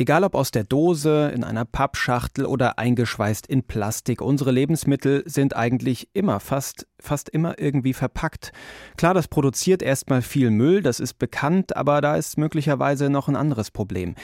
[0.00, 5.54] Egal ob aus der Dose, in einer Pappschachtel oder eingeschweißt in Plastik, unsere Lebensmittel sind
[5.54, 8.52] eigentlich immer fast fast immer irgendwie verpackt.
[8.96, 13.36] Klar, das produziert erstmal viel Müll, das ist bekannt, aber da ist möglicherweise noch ein
[13.36, 14.14] anderes Problem.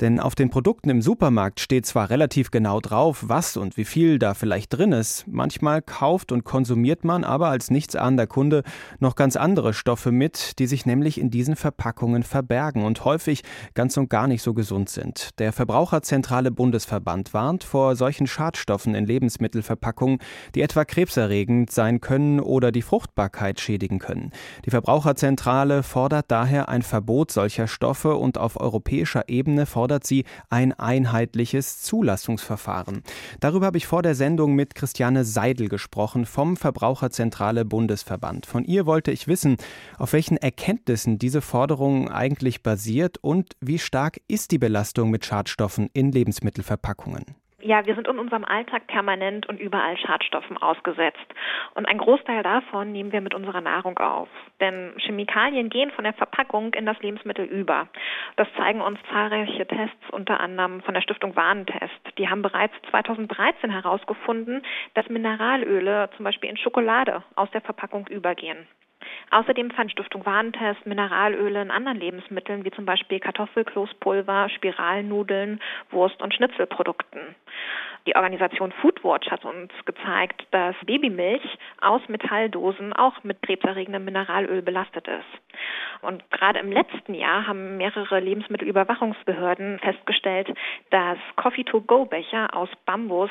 [0.00, 4.18] Denn auf den Produkten im Supermarkt steht zwar relativ genau drauf, was und wie viel
[4.18, 5.26] da vielleicht drin ist.
[5.28, 8.62] Manchmal kauft und konsumiert man aber als nichtsahnender Kunde
[8.98, 13.42] noch ganz andere Stoffe mit, die sich nämlich in diesen Verpackungen verbergen und häufig
[13.74, 15.38] ganz und gar nicht so gesund sind.
[15.38, 20.18] Der Verbraucherzentrale Bundesverband warnt vor solchen Schadstoffen in Lebensmittelverpackungen,
[20.54, 24.32] die etwa krebserregend sein können oder die Fruchtbarkeit schädigen können.
[24.64, 30.24] Die Verbraucherzentrale fordert daher ein Verbot solcher Stoffe und auf europäischer Ebene fordert fordert sie
[30.48, 33.02] ein einheitliches Zulassungsverfahren.
[33.40, 38.46] Darüber habe ich vor der Sendung mit Christiane Seidel gesprochen vom Verbraucherzentrale Bundesverband.
[38.46, 39.56] Von ihr wollte ich wissen,
[39.98, 45.90] auf welchen Erkenntnissen diese Forderung eigentlich basiert und wie stark ist die Belastung mit Schadstoffen
[45.92, 47.41] in Lebensmittelverpackungen.
[47.64, 51.24] Ja, wir sind in unserem Alltag permanent und überall Schadstoffen ausgesetzt.
[51.74, 54.28] Und ein Großteil davon nehmen wir mit unserer Nahrung auf.
[54.60, 57.86] Denn Chemikalien gehen von der Verpackung in das Lebensmittel über.
[58.34, 62.18] Das zeigen uns zahlreiche Tests, unter anderem von der Stiftung Warentest.
[62.18, 64.62] Die haben bereits 2013 herausgefunden,
[64.94, 68.66] dass Mineralöle zum Beispiel in Schokolade aus der Verpackung übergehen.
[69.30, 76.34] Außerdem fand Stiftung Warentest Mineralöle in anderen Lebensmitteln, wie zum Beispiel Kartoffelkloßpulver, Spiralnudeln, Wurst- und
[76.34, 77.34] Schnitzelprodukten.
[78.06, 81.42] Die Organisation Foodwatch hat uns gezeigt, dass Babymilch
[81.80, 85.42] aus Metalldosen auch mit krebserregendem Mineralöl belastet ist.
[86.00, 90.52] Und gerade im letzten Jahr haben mehrere Lebensmittelüberwachungsbehörden festgestellt,
[90.90, 93.30] dass Coffee-to-go-Becher aus Bambus,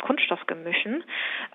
[0.00, 1.02] Kunststoffgemischen,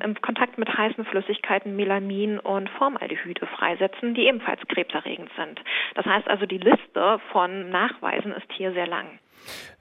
[0.04, 5.62] im Kontakt mit heißen Flüssigkeiten Melamin und Formaldehyde freisetzen, die ebenfalls krebserregend sind.
[5.96, 9.20] Das heißt also, die Liste von Nachweisen ist hier sehr lang.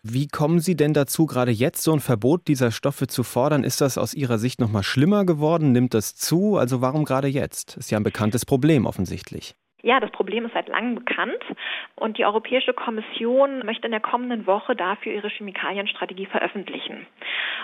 [0.02, 3.64] Wie kommen Sie denn dazu, gerade jetzt so ein Verbot dieser Stoffe zu fordern?
[3.64, 5.72] Ist das aus Ihrer Sicht noch mal schlimmer geworden?
[5.72, 6.56] Nimmt das zu?
[6.56, 7.76] Also warum gerade jetzt?
[7.76, 9.56] Ist ja ein bekanntes Problem offensichtlich.
[9.86, 11.38] Ja, das Problem ist seit langem bekannt
[11.94, 17.06] und die Europäische Kommission möchte in der kommenden Woche dafür ihre Chemikalienstrategie veröffentlichen.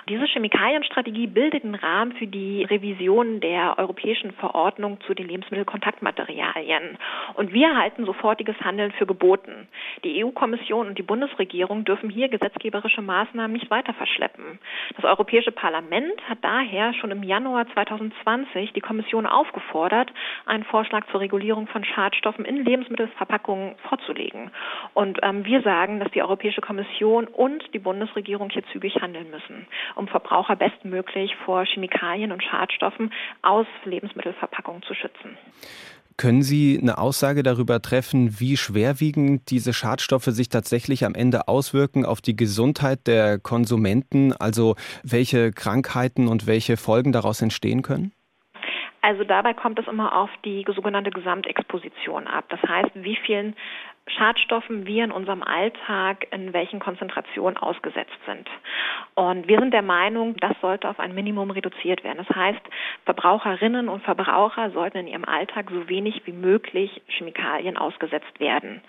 [0.09, 6.97] Diese Chemikalienstrategie bildet den Rahmen für die Revision der europäischen Verordnung zu den Lebensmittelkontaktmaterialien.
[7.35, 9.67] Und wir halten sofortiges Handeln für geboten.
[10.05, 14.61] Die EU-Kommission und die Bundesregierung dürfen hier gesetzgeberische Maßnahmen nicht weiter verschleppen.
[14.95, 20.13] Das Europäische Parlament hat daher schon im Januar 2020 die Kommission aufgefordert,
[20.47, 24.51] einen Vorschlag zur Regulierung von Schadstoffen Schadstoffen in Lebensmittelverpackungen vorzulegen.
[24.95, 29.67] Und ähm, wir sagen, dass die Europäische Kommission und die Bundesregierung hier zügig handeln müssen,
[29.97, 33.13] um Verbraucher bestmöglich vor Chemikalien und Schadstoffen
[33.43, 35.37] aus Lebensmittelverpackungen zu schützen.
[36.19, 42.05] Können Sie eine Aussage darüber treffen, wie schwerwiegend diese Schadstoffe sich tatsächlich am Ende auswirken
[42.05, 44.33] auf die Gesundheit der Konsumenten?
[44.35, 48.13] Also welche Krankheiten und welche Folgen daraus entstehen können?
[49.03, 52.45] Also dabei kommt es immer auf die sogenannte Gesamtexposition ab.
[52.49, 53.57] Das heißt, wie vielen
[54.07, 58.49] Schadstoffen wir in unserem Alltag in welchen Konzentrationen ausgesetzt sind.
[59.15, 62.25] Und wir sind der Meinung, das sollte auf ein Minimum reduziert werden.
[62.27, 62.61] Das heißt,
[63.05, 68.83] Verbraucherinnen und Verbraucher sollten in ihrem Alltag so wenig wie möglich Chemikalien ausgesetzt werden.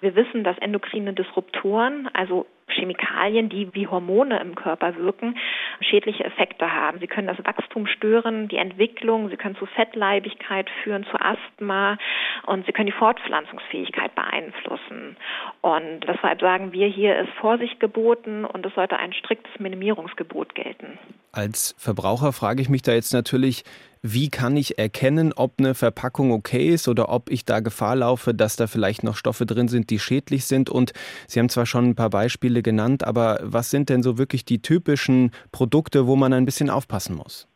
[0.00, 5.36] Wir wissen, dass endokrine Disruptoren, also Chemikalien, die wie Hormone im Körper wirken,
[5.80, 6.98] schädliche Effekte haben.
[6.98, 11.98] Sie können das Wachstum stören, die Entwicklung, sie können zu Fettleibigkeit führen, zu Asthma
[12.46, 15.16] und sie können die Fortpflanzungsfähigkeit beeinflussen.
[15.60, 20.98] Und deshalb sagen wir, hier ist Vorsicht geboten und es sollte ein striktes Minimierungsgebot gelten.
[21.34, 23.64] Als Verbraucher frage ich mich da jetzt natürlich,
[24.02, 28.34] wie kann ich erkennen, ob eine Verpackung okay ist oder ob ich da Gefahr laufe,
[28.34, 30.70] dass da vielleicht noch Stoffe drin sind, die schädlich sind?
[30.70, 30.92] Und
[31.26, 34.62] Sie haben zwar schon ein paar Beispiele genannt, aber was sind denn so wirklich die
[34.62, 37.48] typischen Produkte, wo man ein bisschen aufpassen muss?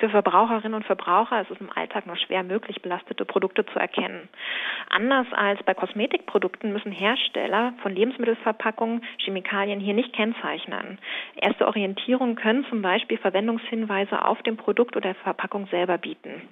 [0.00, 4.30] Für Verbraucherinnen und Verbraucher ist es im Alltag nur schwer möglich, belastete Produkte zu erkennen.
[4.88, 10.98] Anders als bei Kosmetikprodukten müssen Hersteller von Lebensmittelverpackungen Chemikalien hier nicht kennzeichnen.
[11.36, 16.48] Erste Orientierungen können zum Beispiel Verwendungshinweise auf dem Produkt oder der Verpackung selber bieten.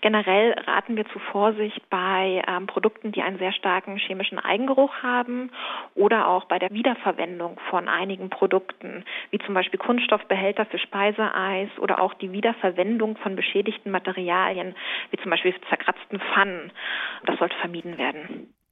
[0.00, 5.50] Generell raten wir zu Vorsicht bei ähm, Produkten, die einen sehr starken chemischen Eigengeruch haben
[5.94, 12.00] oder auch bei der Wiederverwendung von einigen Produkten, wie zum Beispiel Kunststoffbehälter für Speiseeis oder
[12.00, 14.74] auch die Wiederverwendung von beschädigten Materialien,
[15.10, 16.72] wie zum Beispiel zerkratzten Pfannen.
[17.26, 18.54] Das sollte vermieden werden.